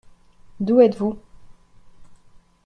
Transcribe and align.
D’où 0.59 0.81
êtes-vous? 0.81 1.19